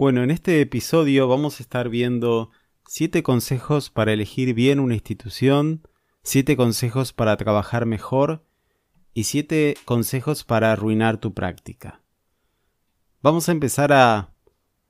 [0.00, 2.50] Bueno, en este episodio vamos a estar viendo
[2.86, 5.86] 7 consejos para elegir bien una institución,
[6.22, 8.42] 7 consejos para trabajar mejor
[9.12, 12.00] y 7 consejos para arruinar tu práctica.
[13.20, 14.32] Vamos a empezar a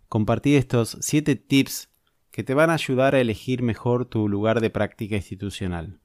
[0.08, 1.90] compartir estos 7 tips
[2.30, 5.98] que te van a ayudar a elegir mejor tu lugar de práctica institucional.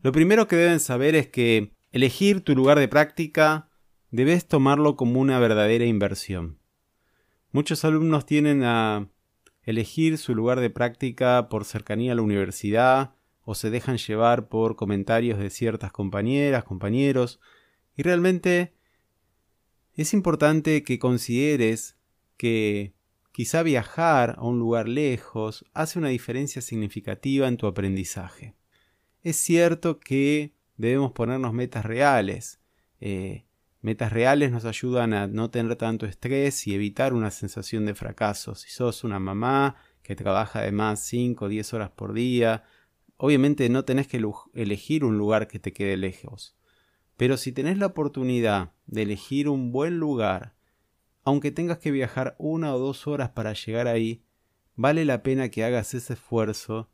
[0.00, 3.70] Lo primero que deben saber es que elegir tu lugar de práctica
[4.10, 6.58] debes tomarlo como una verdadera inversión.
[7.50, 9.08] Muchos alumnos tienen a
[9.62, 14.76] elegir su lugar de práctica por cercanía a la universidad o se dejan llevar por
[14.76, 17.40] comentarios de ciertas compañeras, compañeros,
[17.96, 18.74] y realmente
[19.94, 21.96] es importante que consideres
[22.36, 22.92] que
[23.32, 28.54] quizá viajar a un lugar lejos hace una diferencia significativa en tu aprendizaje.
[29.22, 32.60] Es cierto que debemos ponernos metas reales.
[33.00, 33.47] Eh,
[33.80, 38.54] metas reales nos ayudan a no tener tanto estrés y evitar una sensación de fracaso.
[38.54, 42.64] Si sos una mamá que trabaja además 5 o 10 horas por día,
[43.16, 44.22] obviamente no tenés que
[44.54, 46.56] elegir un lugar que te quede lejos.
[47.16, 50.54] Pero si tenés la oportunidad de elegir un buen lugar,
[51.24, 54.22] aunque tengas que viajar una o dos horas para llegar ahí,
[54.76, 56.88] vale la pena que hagas ese esfuerzo,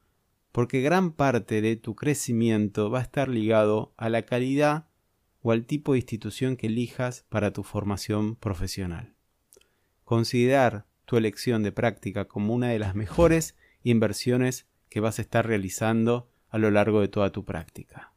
[0.51, 4.87] porque gran parte de tu crecimiento va a estar ligado a la calidad
[5.47, 9.15] o al tipo de institución que elijas para tu formación profesional.
[10.03, 15.47] Considerar tu elección de práctica como una de las mejores inversiones que vas a estar
[15.47, 18.15] realizando a lo largo de toda tu práctica.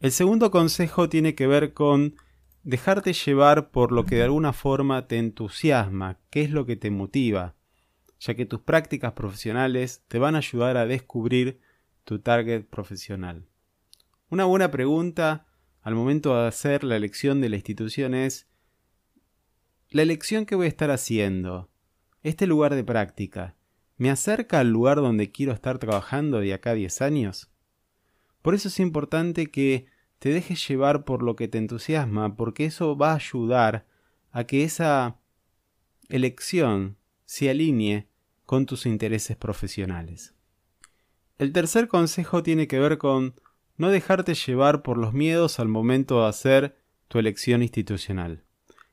[0.00, 2.16] El segundo consejo tiene que ver con
[2.64, 6.90] dejarte llevar por lo que de alguna forma te entusiasma, qué es lo que te
[6.90, 7.54] motiva,
[8.18, 11.60] ya que tus prácticas profesionales te van a ayudar a descubrir
[12.02, 13.46] tu target profesional.
[14.30, 15.46] Una buena pregunta
[15.84, 18.48] al momento de hacer la elección de la institución es
[19.90, 21.70] la elección que voy a estar haciendo,
[22.22, 23.54] este lugar de práctica,
[23.98, 27.50] ¿me acerca al lugar donde quiero estar trabajando de acá a 10 años?
[28.40, 29.86] Por eso es importante que
[30.20, 33.86] te dejes llevar por lo que te entusiasma, porque eso va a ayudar
[34.32, 35.20] a que esa
[36.08, 36.96] elección
[37.26, 38.08] se alinee
[38.46, 40.34] con tus intereses profesionales.
[41.36, 43.34] El tercer consejo tiene que ver con
[43.76, 46.76] no dejarte llevar por los miedos al momento de hacer
[47.08, 48.44] tu elección institucional.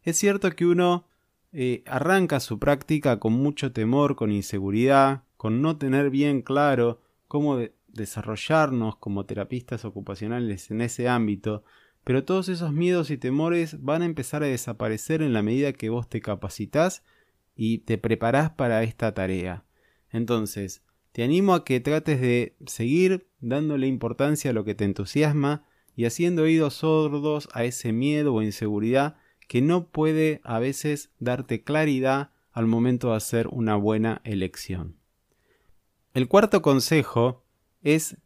[0.03, 1.05] Es cierto que uno
[1.53, 7.59] eh, arranca su práctica con mucho temor, con inseguridad, con no tener bien claro cómo
[7.87, 11.63] desarrollarnos como terapistas ocupacionales en ese ámbito,
[12.03, 15.89] pero todos esos miedos y temores van a empezar a desaparecer en la medida que
[15.89, 17.03] vos te capacitas
[17.55, 19.65] y te preparás para esta tarea.
[20.09, 25.65] Entonces, te animo a que trates de seguir dándole importancia a lo que te entusiasma
[25.95, 29.17] y haciendo oídos sordos a ese miedo o inseguridad
[29.47, 34.97] que no puede a veces darte claridad al momento de hacer una buena elección.
[36.13, 37.43] El cuarto consejo
[37.81, 38.17] es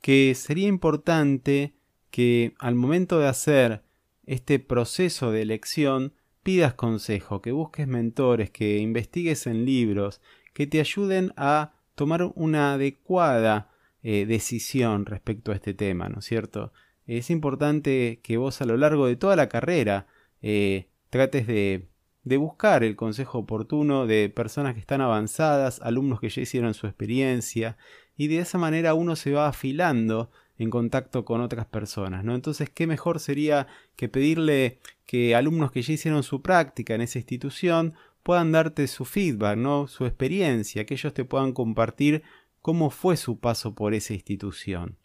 [0.00, 1.74] que sería importante
[2.10, 3.82] que al momento de hacer
[4.26, 10.20] este proceso de elección pidas consejo, que busques mentores, que investigues en libros,
[10.54, 13.70] que te ayuden a tomar una adecuada
[14.02, 16.72] eh, decisión respecto a este tema, ¿no es cierto?
[17.06, 20.06] Es importante que vos a lo largo de toda la carrera
[20.40, 21.88] eh, trates de,
[22.22, 26.86] de buscar el consejo oportuno de personas que están avanzadas, alumnos que ya hicieron su
[26.86, 27.76] experiencia,
[28.16, 32.34] y de esa manera uno se va afilando en contacto con otras personas, ¿no?
[32.34, 33.66] Entonces, ¿qué mejor sería
[33.96, 39.04] que pedirle que alumnos que ya hicieron su práctica en esa institución puedan darte su
[39.04, 39.86] feedback, ¿no?
[39.86, 42.24] su experiencia, que ellos te puedan compartir
[42.60, 44.96] cómo fue su paso por esa institución.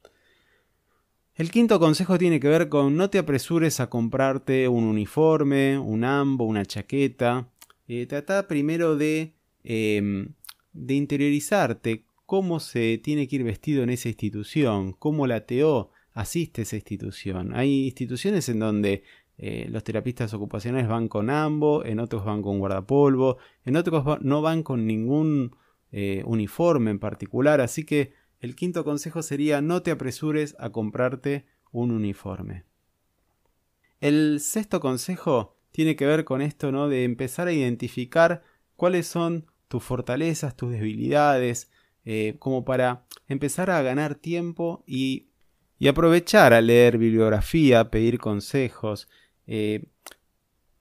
[1.35, 6.03] El quinto consejo tiene que ver con no te apresures a comprarte un uniforme, un
[6.03, 7.49] ambo, una chaqueta.
[7.87, 10.33] Eh, trata primero de, em,
[10.73, 16.61] de interiorizarte cómo se tiene que ir vestido en esa institución, cómo la TO asiste
[16.61, 17.55] a esa institución.
[17.55, 19.03] Hay instituciones en donde
[19.41, 24.41] eh, los terapistas ocupacionales van con ambos, en otros van con guardapolvo, en otros no
[24.41, 25.55] van con ningún
[25.93, 31.45] eh, uniforme en particular, así que el quinto consejo sería no te apresures a comprarte
[31.71, 32.65] un uniforme.
[34.01, 36.89] El sexto consejo tiene que ver con esto, ¿no?
[36.89, 38.43] De empezar a identificar
[38.75, 41.71] cuáles son tus fortalezas, tus debilidades,
[42.03, 45.29] eh, como para empezar a ganar tiempo y,
[45.77, 49.07] y aprovechar a leer bibliografía, pedir consejos,
[49.51, 49.81] eh,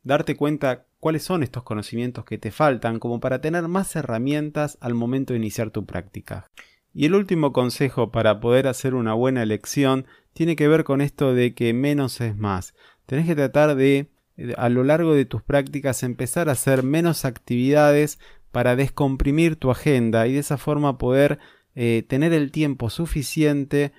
[0.03, 4.95] darte cuenta cuáles son estos conocimientos que te faltan como para tener más herramientas al
[4.95, 6.51] momento de iniciar tu práctica.
[6.93, 11.33] Y el último consejo para poder hacer una buena elección tiene que ver con esto
[11.33, 12.75] de que menos es más.
[13.07, 14.11] Tenés que tratar de
[14.59, 18.19] a lo largo de tus prácticas empezar a hacer menos actividades
[18.53, 21.39] para descomprimir tu agenda y de esa forma poder
[21.75, 23.93] eh, tener el tiempo suficiente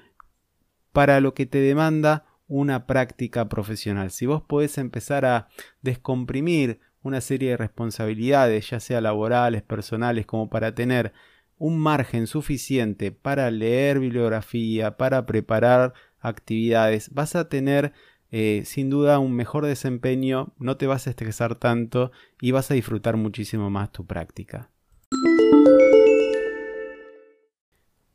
[0.92, 4.12] para lo que te demanda una práctica profesional.
[4.12, 5.48] Si vos podés empezar a
[5.82, 11.14] descomprimir una serie de responsabilidades, ya sea laborales, personales, como para tener
[11.58, 17.94] un margen suficiente para leer bibliografía, para preparar actividades, vas a tener
[18.32, 22.12] eh, sin duda un mejor desempeño, no te vas a estresar tanto
[22.42, 24.70] y vas a disfrutar muchísimo más tu práctica.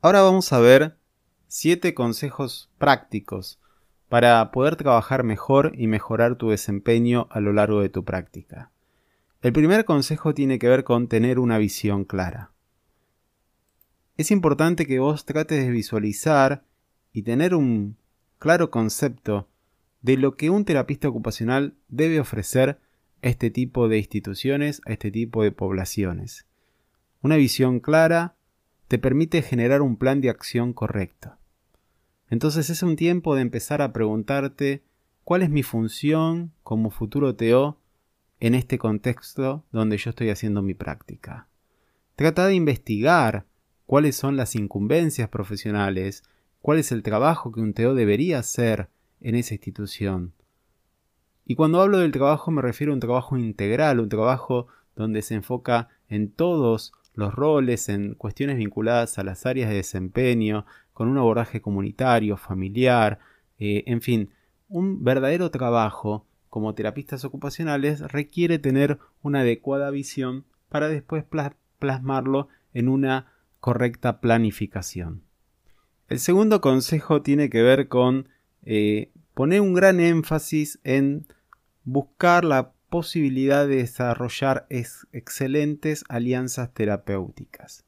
[0.01, 0.99] Ahora vamos a ver
[1.49, 3.59] 7 consejos prácticos
[4.15, 8.71] para poder trabajar mejor y mejorar tu desempeño a lo largo de tu práctica.
[9.43, 12.53] El primer consejo tiene que ver con tener una visión clara.
[14.17, 16.63] Es importante que vos trates de visualizar
[17.13, 17.97] y tener un
[18.39, 19.49] claro concepto
[20.01, 22.79] de lo que un terapista ocupacional debe ofrecer
[23.21, 26.47] a este tipo de instituciones, a este tipo de poblaciones.
[27.21, 28.37] Una visión clara
[28.87, 31.37] te permite generar un plan de acción correcto.
[32.35, 34.83] Entonces es un tiempo de empezar a preguntarte
[35.23, 37.79] cuál es mi función como futuro TO
[38.41, 41.47] en este contexto donde yo estoy haciendo mi práctica.
[42.17, 43.47] Trata de investigar
[43.87, 46.25] cuáles son las incumbencias profesionales,
[46.61, 48.89] cuál es el trabajo que un TO debería hacer
[49.21, 50.33] en esa institución.
[51.47, 54.67] Y cuando hablo del trabajo me refiero a un trabajo integral, un trabajo
[54.97, 60.67] donde se enfoca en todos los roles, en cuestiones vinculadas a las áreas de desempeño,
[60.95, 63.19] con un abordaje comunitario, familiar,
[63.59, 64.31] eh, en fin,
[64.69, 71.25] un verdadero trabajo como terapistas ocupacionales requiere tener una adecuada visión para después
[71.79, 75.23] plasmarlo en una correcta planificación.
[76.09, 78.29] El segundo consejo tiene que ver con
[78.63, 81.27] eh, poner un gran énfasis en
[81.83, 87.85] buscar la posibilidad de desarrollar excelentes alianzas terapéuticas.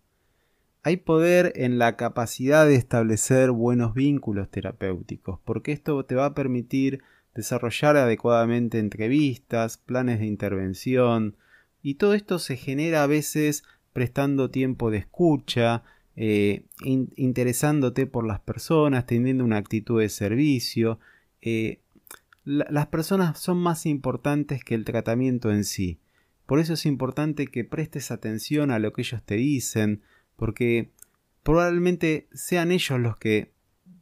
[0.86, 6.34] Hay poder en la capacidad de establecer buenos vínculos terapéuticos, porque esto te va a
[6.36, 7.02] permitir
[7.34, 11.34] desarrollar adecuadamente entrevistas, planes de intervención,
[11.82, 15.82] y todo esto se genera a veces prestando tiempo de escucha,
[16.14, 21.00] eh, interesándote por las personas, teniendo una actitud de servicio.
[21.42, 21.80] Eh,
[22.44, 25.98] las personas son más importantes que el tratamiento en sí.
[26.46, 30.02] Por eso es importante que prestes atención a lo que ellos te dicen,
[30.36, 30.90] porque
[31.42, 33.52] probablemente sean ellos los que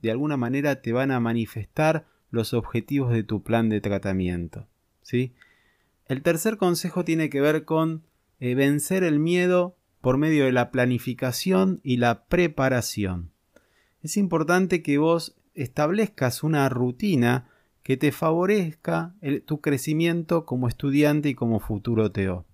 [0.03, 4.67] de alguna manera te van a manifestar los objetivos de tu plan de tratamiento.
[6.07, 8.03] El tercer consejo tiene que ver con
[8.41, 13.31] eh, vencer el miedo por medio de la planificación y la preparación.
[14.03, 17.49] Es importante que vos establezcas una rutina
[17.83, 19.15] que te favorezca
[19.47, 22.45] tu crecimiento como estudiante y como futuro TO.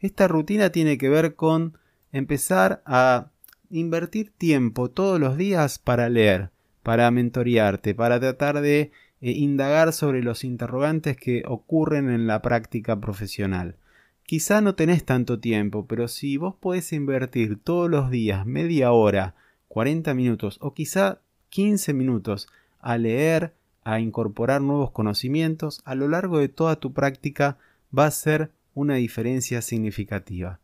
[0.00, 1.78] Esta rutina tiene que ver con
[2.16, 3.30] empezar a
[3.70, 6.50] invertir tiempo todos los días para leer,
[6.82, 8.90] para mentorearte, para tratar de
[9.20, 13.76] eh, indagar sobre los interrogantes que ocurren en la práctica profesional.
[14.22, 19.34] Quizá no tenés tanto tiempo, pero si vos podés invertir todos los días media hora,
[19.68, 21.20] 40 minutos o quizá
[21.50, 22.48] 15 minutos
[22.80, 23.52] a leer,
[23.84, 27.58] a incorporar nuevos conocimientos, a lo largo de toda tu práctica
[27.96, 30.60] va a ser una diferencia significativa.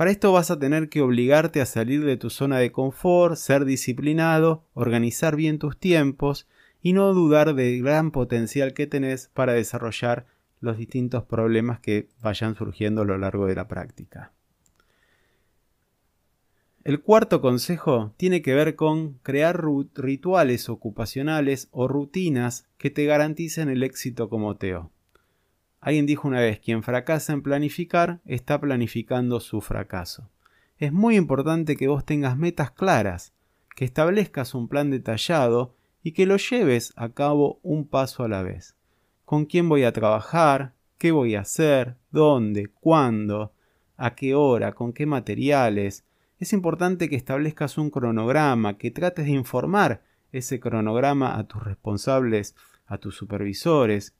[0.00, 3.66] Para esto vas a tener que obligarte a salir de tu zona de confort, ser
[3.66, 6.48] disciplinado, organizar bien tus tiempos
[6.80, 10.24] y no dudar del gran potencial que tenés para desarrollar
[10.58, 14.32] los distintos problemas que vayan surgiendo a lo largo de la práctica.
[16.82, 19.62] El cuarto consejo tiene que ver con crear
[19.96, 24.90] rituales ocupacionales o rutinas que te garanticen el éxito como TEO.
[25.80, 30.30] Alguien dijo una vez, quien fracasa en planificar está planificando su fracaso.
[30.78, 33.32] Es muy importante que vos tengas metas claras,
[33.76, 38.42] que establezcas un plan detallado y que lo lleves a cabo un paso a la
[38.42, 38.76] vez
[39.30, 43.52] con quién voy a trabajar, qué voy a hacer, dónde, cuándo,
[43.96, 46.04] a qué hora, con qué materiales.
[46.40, 52.56] Es importante que establezcas un cronograma, que trates de informar ese cronograma a tus responsables,
[52.86, 54.16] a tus supervisores.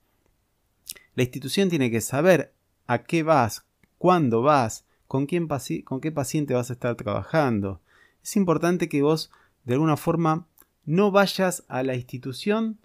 [1.15, 2.53] La institución tiene que saber
[2.87, 3.67] a qué vas,
[3.99, 5.49] cuándo vas, con, quién
[5.85, 7.81] con qué paciente vas a estar trabajando.
[8.23, 9.31] Es importante que vos,
[9.65, 10.47] de alguna forma,
[10.85, 12.79] no vayas a la institución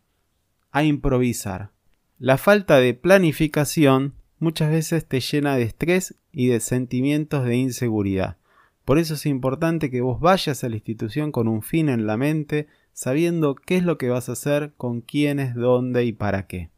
[0.71, 1.71] a improvisar.
[2.19, 8.37] La falta de planificación muchas veces te llena de estrés y de sentimientos de inseguridad.
[8.85, 12.17] Por eso es importante que vos vayas a la institución con un fin en la
[12.17, 16.69] mente, sabiendo qué es lo que vas a hacer, con quiénes, dónde y para qué.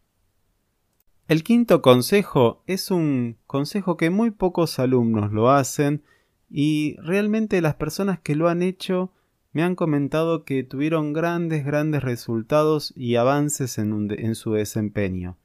[1.27, 6.01] El quinto consejo es un consejo que muy pocos alumnos lo hacen
[6.49, 9.11] y realmente las personas que lo han hecho
[9.51, 15.37] me han comentado que tuvieron grandes, grandes resultados y avances en, su desempeño.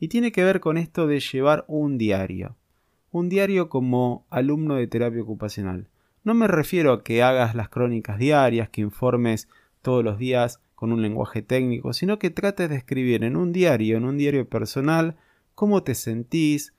[0.00, 2.56] Y tiene que ver con esto de llevar un diario.
[3.12, 5.86] Un diario como alumno de terapia ocupacional.
[6.24, 9.46] No me refiero a que hagas las crónicas diarias, que informes
[9.82, 13.98] todos los días con un lenguaje técnico, sino que trates de escribir en un diario,
[13.98, 15.16] en un diario personal,
[15.58, 16.72] cómo te sentís,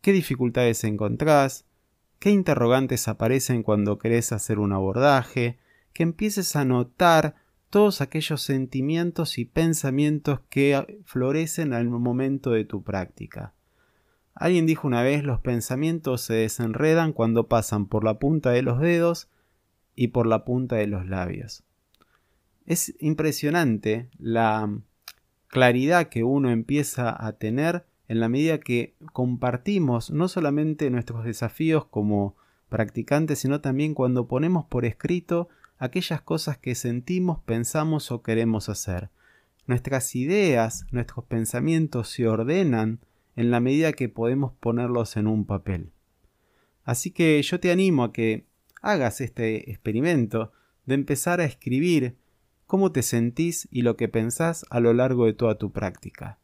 [0.00, 1.66] qué dificultades encontrás,
[2.18, 5.60] qué interrogantes aparecen cuando querés hacer un abordaje,
[5.92, 7.36] que empieces a notar
[7.70, 13.54] todos aquellos sentimientos y pensamientos que florecen al momento de tu práctica.
[14.34, 18.80] Alguien dijo una vez los pensamientos se desenredan cuando pasan por la punta de los
[18.80, 19.28] dedos
[19.94, 21.62] y por la punta de los labios.
[22.64, 24.76] Es impresionante la
[25.48, 31.86] claridad que uno empieza a tener en la medida que compartimos no solamente nuestros desafíos
[31.86, 32.36] como
[32.68, 35.48] practicantes, sino también cuando ponemos por escrito
[35.78, 39.10] aquellas cosas que sentimos, pensamos o queremos hacer.
[39.66, 43.00] Nuestras ideas, nuestros pensamientos se ordenan
[43.34, 45.90] en la medida que podemos ponerlos en un papel.
[46.84, 48.46] Así que yo te animo a que
[48.80, 50.52] hagas este experimento
[50.86, 52.16] de empezar a escribir
[52.66, 56.38] cómo te sentís y lo que pensás a lo largo de toda tu práctica.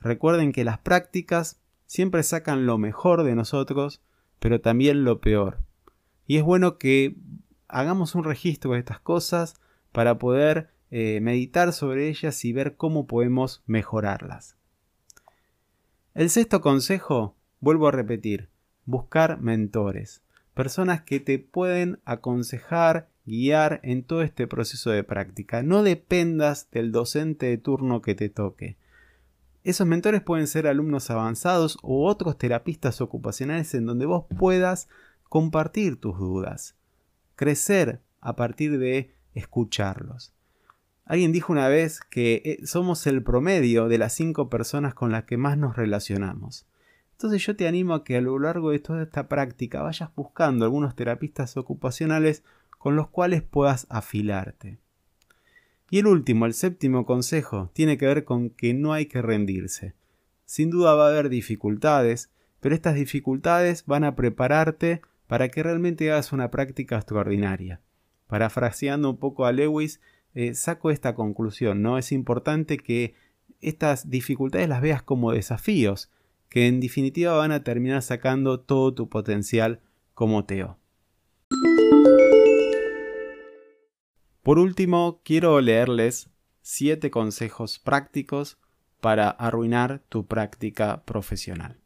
[0.00, 4.02] Recuerden que las prácticas siempre sacan lo mejor de nosotros,
[4.38, 5.58] pero también lo peor.
[6.26, 7.16] Y es bueno que
[7.68, 9.54] hagamos un registro de estas cosas
[9.92, 14.56] para poder eh, meditar sobre ellas y ver cómo podemos mejorarlas.
[16.14, 18.48] El sexto consejo, vuelvo a repetir,
[18.84, 20.22] buscar mentores,
[20.54, 25.62] personas que te pueden aconsejar, guiar en todo este proceso de práctica.
[25.62, 28.76] No dependas del docente de turno que te toque.
[29.62, 34.88] Esos mentores pueden ser alumnos avanzados o otros terapistas ocupacionales en donde vos puedas
[35.30, 36.76] compartir tus dudas,
[37.34, 40.34] crecer a partir de escucharlos.
[41.06, 45.24] Alguien dijo una vez que eh, somos el promedio de las cinco personas con las
[45.24, 46.66] que más nos relacionamos.
[47.12, 50.64] Entonces yo te animo a que a lo largo de toda esta práctica vayas buscando
[50.64, 52.42] algunos terapistas ocupacionales
[52.84, 54.76] con los cuales puedas afilarte.
[55.88, 59.94] Y el último, el séptimo consejo, tiene que ver con que no hay que rendirse.
[60.44, 66.12] Sin duda va a haber dificultades, pero estas dificultades van a prepararte para que realmente
[66.12, 67.80] hagas una práctica extraordinaria.
[68.26, 70.02] Parafraseando un poco a Lewis,
[70.34, 71.96] eh, saco esta conclusión, ¿no?
[71.96, 73.14] Es importante que
[73.62, 76.10] estas dificultades las veas como desafíos,
[76.50, 79.80] que en definitiva van a terminar sacando todo tu potencial
[80.12, 80.83] como Teo.
[84.44, 86.30] Por último, quiero leerles
[86.62, 88.58] siete consejos prácticos
[89.00, 91.80] para arruinar tu práctica profesional.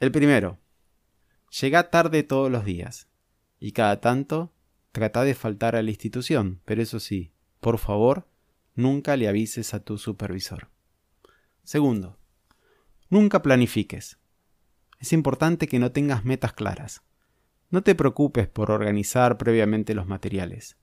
[0.00, 0.58] El primero,
[1.60, 3.06] llega tarde todos los días
[3.60, 4.54] y cada tanto
[4.94, 8.28] Trata de faltar a la institución, pero eso sí, por favor,
[8.76, 10.70] nunca le avises a tu supervisor.
[11.64, 12.16] Segundo,
[13.10, 14.20] nunca planifiques.
[15.00, 17.02] Es importante que no tengas metas claras.
[17.74, 20.76] No te preocupes por organizar previamente los materiales.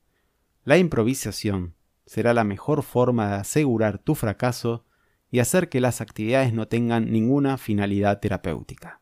[0.66, 1.74] La improvisación
[2.06, 4.84] será la mejor forma de asegurar tu fracaso
[5.30, 9.00] y hacer que las actividades no tengan ninguna finalidad terapéutica.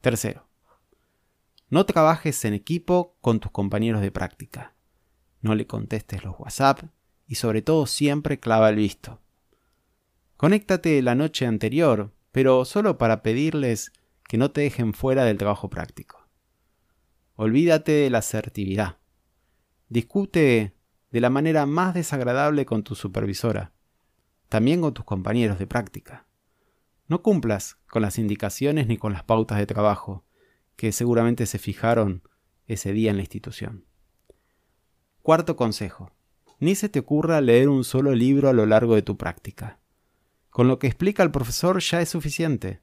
[0.00, 0.48] Tercero,
[1.70, 4.74] no trabajes en equipo con tus compañeros de práctica.
[5.42, 6.86] No le contestes los WhatsApp
[7.28, 9.20] y sobre todo siempre clava el visto.
[10.36, 13.92] Conéctate la noche anterior, pero solo para pedirles
[14.24, 16.15] que no te dejen fuera del trabajo práctico.
[17.38, 18.96] Olvídate de la asertividad.
[19.90, 20.74] Discute
[21.10, 23.74] de la manera más desagradable con tu supervisora,
[24.48, 26.26] también con tus compañeros de práctica.
[27.08, 30.24] No cumplas con las indicaciones ni con las pautas de trabajo
[30.76, 32.22] que seguramente se fijaron
[32.66, 33.84] ese día en la institución.
[35.20, 36.12] Cuarto consejo.
[36.58, 39.78] Ni se te ocurra leer un solo libro a lo largo de tu práctica.
[40.48, 42.80] Con lo que explica el profesor ya es suficiente.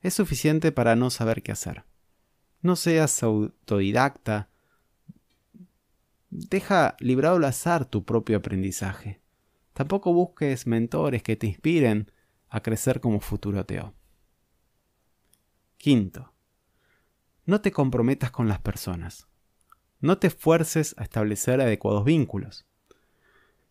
[0.00, 1.84] Es suficiente para no saber qué hacer.
[2.62, 4.48] No seas autodidacta.
[6.30, 9.20] Deja librado al azar tu propio aprendizaje.
[9.72, 12.10] Tampoco busques mentores que te inspiren
[12.48, 13.94] a crecer como futuro ateo.
[15.76, 16.32] Quinto,
[17.44, 19.26] no te comprometas con las personas.
[20.00, 22.66] No te esfuerces a establecer adecuados vínculos,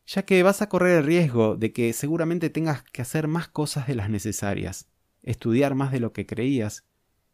[0.05, 3.87] ya que vas a correr el riesgo de que seguramente tengas que hacer más cosas
[3.87, 4.89] de las necesarias,
[5.23, 6.85] estudiar más de lo que creías,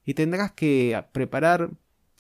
[0.08, 1.70] y tendrás que preparar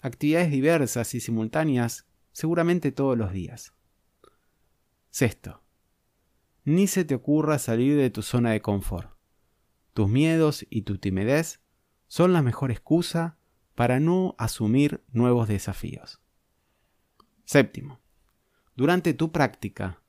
[0.01, 3.74] actividades diversas y simultáneas seguramente todos los días.
[5.10, 5.63] Sexto,
[6.65, 9.17] ni se te ocurra salir de tu zona de confort.
[9.94, 11.62] tus miedos y tu timidez
[12.08, 13.38] son la mejor excusa
[13.74, 16.20] para no asumir nuevos desafíos.
[17.46, 18.01] Séptimo,
[18.75, 20.01] durante tu práctica,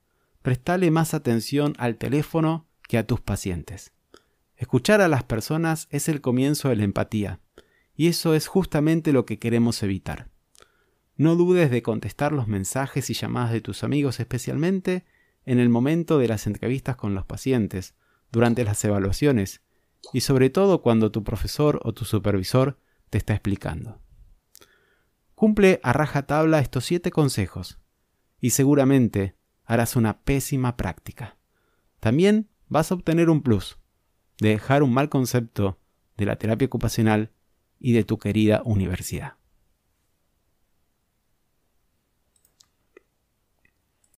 [0.43, 3.93] prestale más atención al teléfono que a tus pacientes.
[4.57, 7.41] Escuchar a las personas es el comienzo de la empatía,
[7.99, 10.31] y eso es justamente lo que queremos evitar.
[11.17, 15.05] No dudes de contestar los mensajes y llamadas de tus amigos, especialmente
[15.45, 17.97] en el momento de las entrevistas con los pacientes,
[18.31, 19.63] durante las evaluaciones,
[20.13, 22.79] y sobre todo cuando tu profesor o tu supervisor
[23.11, 24.01] te está explicando.
[25.35, 27.81] Cumple a raja tabla estos siete consejos,
[28.41, 31.37] y seguramente harás una pésima práctica.
[31.99, 33.77] También vas a obtener un plus,
[34.39, 35.81] de dejar un mal concepto
[36.17, 37.33] de la terapia ocupacional
[37.81, 39.38] y de tu querida universidad.